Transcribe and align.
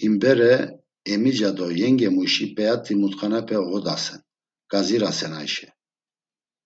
Him 0.00 0.14
bere 0.22 0.50
emica 1.12 1.50
do 1.56 1.66
yengemuşi 1.80 2.46
p̌eat̆i 2.56 2.94
mutxanepe 3.00 3.56
oğodasen, 3.68 4.20
gazirasen 4.70 5.32
Ayşe! 5.40 5.68